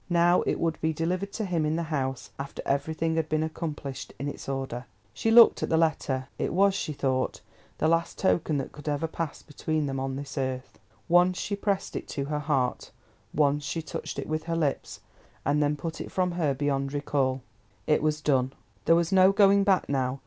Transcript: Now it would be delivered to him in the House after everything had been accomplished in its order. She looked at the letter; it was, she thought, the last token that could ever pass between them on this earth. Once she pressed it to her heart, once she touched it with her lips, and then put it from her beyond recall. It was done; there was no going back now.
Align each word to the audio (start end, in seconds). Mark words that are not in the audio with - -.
Now 0.09 0.41
it 0.47 0.59
would 0.59 0.81
be 0.81 0.93
delivered 0.93 1.31
to 1.33 1.45
him 1.45 1.63
in 1.63 1.75
the 1.75 1.83
House 1.93 2.31
after 2.39 2.63
everything 2.65 3.17
had 3.17 3.29
been 3.29 3.43
accomplished 3.43 4.13
in 4.17 4.27
its 4.27 4.49
order. 4.49 4.87
She 5.13 5.29
looked 5.29 5.61
at 5.61 5.69
the 5.69 5.77
letter; 5.77 6.27
it 6.39 6.53
was, 6.53 6.73
she 6.73 6.91
thought, 6.91 7.41
the 7.77 7.87
last 7.87 8.17
token 8.17 8.57
that 8.57 8.71
could 8.71 8.89
ever 8.89 9.05
pass 9.05 9.43
between 9.43 9.85
them 9.85 9.99
on 9.99 10.15
this 10.15 10.39
earth. 10.39 10.79
Once 11.07 11.37
she 11.37 11.55
pressed 11.55 11.95
it 11.95 12.07
to 12.07 12.25
her 12.25 12.39
heart, 12.39 12.89
once 13.31 13.63
she 13.63 13.83
touched 13.83 14.17
it 14.17 14.27
with 14.27 14.45
her 14.45 14.55
lips, 14.55 15.01
and 15.45 15.61
then 15.61 15.75
put 15.75 16.01
it 16.01 16.11
from 16.11 16.31
her 16.31 16.55
beyond 16.55 16.93
recall. 16.93 17.43
It 17.85 18.01
was 18.01 18.21
done; 18.21 18.53
there 18.85 18.95
was 18.95 19.11
no 19.11 19.31
going 19.31 19.63
back 19.63 19.87
now. 19.87 20.19